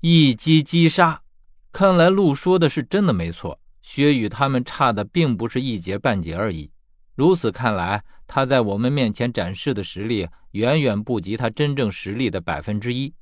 [0.00, 1.22] 一击击杀。
[1.72, 6.70] 看来陆说的是真的没错，薛与他们差的并不是一节半节而已。
[7.14, 13.12] 如此看来，他在我们面前展示的实力远远不及他真正实力的百分之一。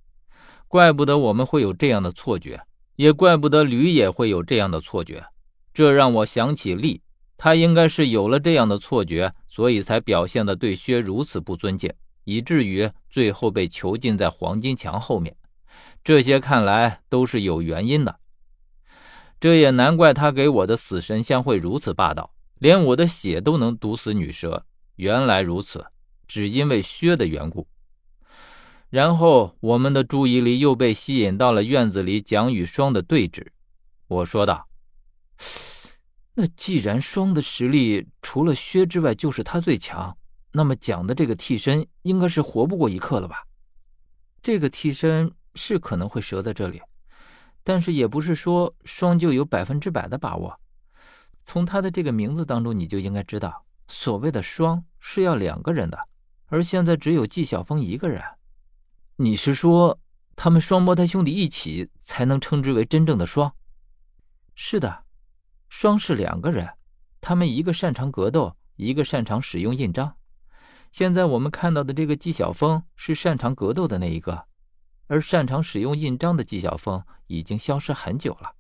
[0.67, 2.61] 怪不得我们会有这样的错觉，
[2.97, 5.25] 也怪不得吕也会有这样的错觉。
[5.73, 7.01] 这让我想起厉，
[7.37, 11.93] 他应该是有了这样的错觉，所以才表现的对薛如此不尊敬，
[12.25, 15.37] 以至于最后被囚禁在黄金墙后面。
[16.05, 18.21] 这些看来都是有原因的。
[19.41, 22.31] 这也难怪他给我的死神香会如此霸道。
[22.59, 24.65] 连我的血都能毒死女蛇，
[24.97, 25.85] 原来如此，
[26.27, 27.67] 只因为薛的缘故。
[28.89, 33.49] 然后我们的注意力又被吸引到了院子里蒋与霜的对峙。
[34.07, 34.69] 我说道
[36.35, 40.17] ：“那既然霜的实力除了薛之外就是他最强，
[40.53, 43.45] 那么蒋的这个替身应该是活不过一刻了吧？
[44.41, 46.81] 这个替身是可能会折在这里，
[47.63, 50.61] 但是也不是说双就有百分之百的把握。”
[51.47, 55.99] 从他的这个名字当中，你就应该知道，所谓的“双”是要两个人的，
[56.47, 58.23] 而现在只有纪晓峰一个人。
[59.17, 60.01] 你是说，
[60.35, 63.55] 他们双胞胎兄弟一起才能称之为真正的“双”？
[64.57, 65.05] 是的
[65.69, 66.69] ，“双”是两个人，
[67.21, 70.17] 他们一个擅长格斗，一个擅长使用印章。
[70.91, 74.47] 现在我们看到的这个纪晓峰是擅长格斗的那一个，
[75.07, 78.53] 而擅长使用印章的纪晓峰已经消失很久了。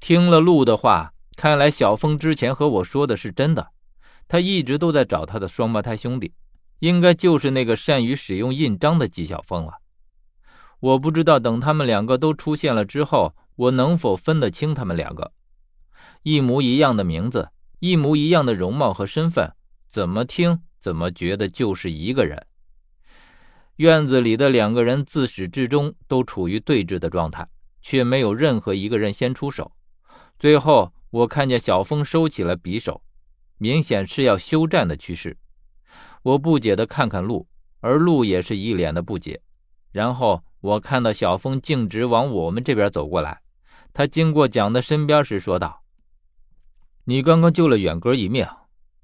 [0.00, 3.72] 听了陆的话，看来小峰之前和我说的是真的。
[4.28, 6.32] 他一直都在找他的双胞胎兄弟，
[6.80, 9.74] 应该就是那个善于使用印章的纪晓峰了。
[10.80, 15.32] 我不知道等他们两个都出现了之后，我能否分得清他们两个。
[16.22, 19.54] 一模一样的名字，一模一样的容貌和身份，
[19.88, 22.46] 怎么听怎么觉得就是一个人。
[23.76, 27.46] 院子里的两个人自始至终都处于对峙的状态，
[27.82, 29.70] 却没有任何一个人先出手。
[30.38, 33.02] 最后，我看见小峰收起了匕首，
[33.58, 35.36] 明显是要休战的趋势。
[36.22, 37.46] 我不解地看看鹿，
[37.80, 39.42] 而鹿也是一脸的不解。
[39.92, 43.42] 然后我看到小峰径直往我们这边走过来，
[43.92, 45.82] 他经过蒋的身边时说道
[47.04, 48.46] ：“你刚刚救了远哥一命，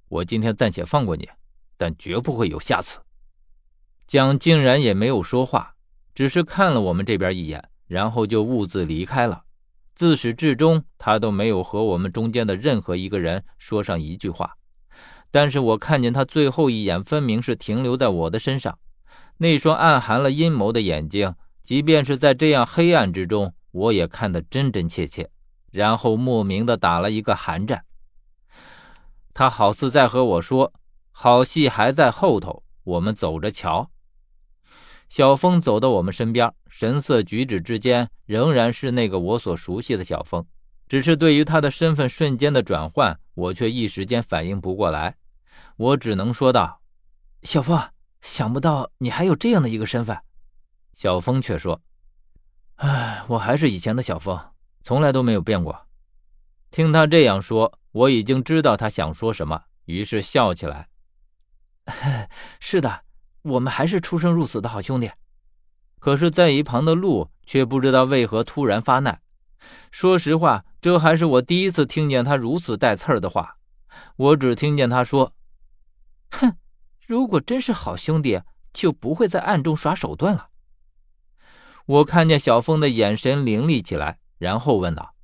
[0.09, 1.28] 我今天暂且放过你，
[1.77, 2.99] 但绝不会有下次。”
[4.12, 5.75] 蒋竟然也没有说话，
[6.15, 9.45] 只是看了我们这边一眼，然后就兀自离开了。
[9.95, 14.59] 自始至终，他都没有和我们中间的任何一个人说上一句话。
[15.31, 18.78] 但是我看见他最后一眼，分明是停留在我的身上，
[19.39, 25.31] 那双暗含了阴谋的眼睛，即便是在这样黑暗之中，我也看得真真切切。
[25.71, 27.83] 然后莫名的打了一个寒战。
[29.33, 30.75] 他好似在和我说
[31.12, 33.89] ：“好戏还在后头，我们走着瞧。”
[35.12, 40.43] 小峰走到我们身边，神色举止之间仍然是那个我所熟悉的小峰，
[40.89, 45.15] 只是对于他的身份瞬间的转换，我却一时间反应不过来。
[45.77, 46.81] 我只能说道
[47.45, 47.78] ：“小峰，
[48.23, 50.19] 想不到你还有这样的一个身份。”
[50.97, 51.79] 小峰却说
[52.77, 54.41] ：“哎，我还是以前的小峰，
[54.83, 55.79] 从来都没有变过。”
[56.73, 60.89] 听他这样说，我已经知道他想说什么，于是笑起来
[62.59, 63.03] ：“是的。”
[63.43, 65.11] 我们还是出生入死的好兄弟，
[65.99, 69.21] 可是，在一旁的鹿却不知道为何突然发难。
[69.91, 73.59] 说实话，这还是我第一次听见他如此带刺儿的话。
[74.17, 75.35] 我只听见他说
[76.31, 76.57] ：“哼，
[77.07, 78.43] 如果真是好兄弟，
[78.73, 80.49] 就不会在暗中耍手段了。”
[81.87, 85.15] 我看见小峰的眼神凌厉起来，然后问道：“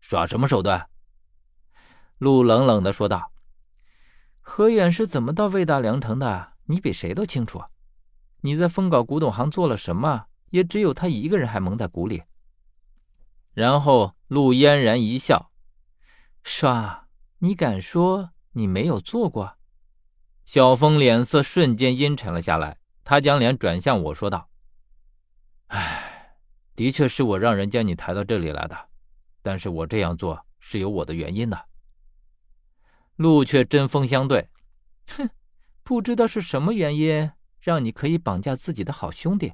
[0.00, 0.88] 耍什么手段？”
[2.18, 3.32] 鹿冷冷的说道
[4.40, 7.62] ：“何远是怎么到魏大良城的？”你比谁都清楚，
[8.40, 10.24] 你在风稿古董行做了什么？
[10.48, 12.22] 也只有他一个人还蒙在鼓里。
[13.52, 15.52] 然后陆嫣然一笑
[16.42, 17.08] ：“刷，
[17.40, 19.58] 你敢说你没有做过？”
[20.46, 24.48] 小峰脸色瞬间阴沉了下来，他将脸转向我说道
[25.68, 26.36] ：“哎，
[26.74, 28.88] 的确是我让人将你抬到这里来的，
[29.42, 31.66] 但是我这样做是有我的原因的。”
[33.16, 34.48] 陆却针锋相对
[35.14, 35.28] ：“哼。”
[35.82, 37.30] 不知道是什么原因
[37.60, 39.52] 让你可以绑架自己的好兄弟。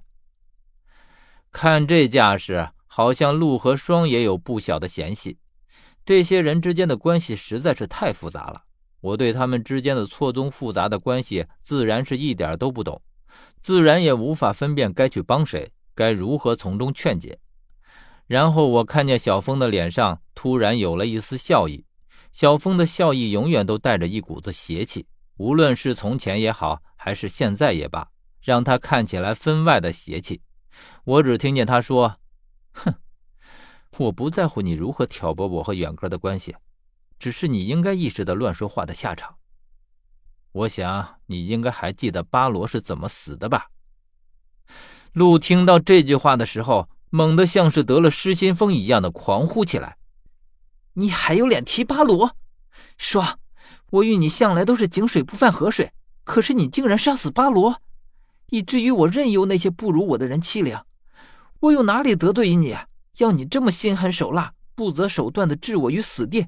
[1.50, 5.38] 看这架势，好像陆和双也有不小的嫌隙。
[6.04, 8.62] 这些人之间的关系实在是太复杂了，
[9.00, 13.00] 我对他们之间的错综复杂的关系自然是一点都不懂，
[13.60, 17.38] 自然也无法分辨该去帮谁，该如何从中劝解。
[18.26, 21.84] 然后我看见小峰的脸上突然有了一丝笑意，
[22.32, 25.06] 小峰的笑意永远都带着一股子邪气。
[25.38, 28.10] 无论是从前也好，还是现在也罢，
[28.42, 30.42] 让他看起来分外的邪气，
[31.04, 32.18] 我只听见他说
[32.74, 32.94] ：“哼，
[33.98, 36.56] 我不在乎你如何挑拨我和远哥的关系，
[37.18, 39.36] 只是你应该意识到乱说话的下场。
[40.50, 43.68] 我想你应该还记得巴罗是怎么死的吧？”
[45.14, 49.96] 路听到这句话的时候，猛地像是得了失心疯一样的狂呼起来
[50.94, 52.36] ：“你还有脸提巴罗？
[52.96, 53.38] 说，
[53.90, 55.92] 我与你向来都是井水不犯河水，
[56.24, 57.80] 可是你竟然杀死巴罗，
[58.50, 60.78] 以至于我任由那些不如我的人欺凌。
[61.60, 62.76] 我有哪里得罪于你，
[63.18, 66.46] 要你这么心狠手辣、不择手段的置我于死地？